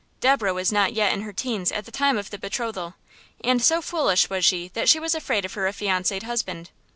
Deborah 0.19 0.51
was 0.55 0.71
not 0.71 0.93
yet 0.93 1.13
in 1.13 1.21
her 1.21 1.31
teens 1.31 1.71
at 1.71 1.85
the 1.85 1.91
time 1.91 2.17
of 2.17 2.31
the 2.31 2.39
betrothal, 2.39 2.95
and 3.43 3.61
so 3.61 3.83
foolish 3.83 4.31
was 4.31 4.43
she 4.43 4.67
that 4.69 4.89
she 4.89 4.99
was 4.99 5.13
afraid 5.13 5.45
of 5.45 5.53
her 5.53 5.67
affianced 5.67 6.23
husband. 6.23 6.71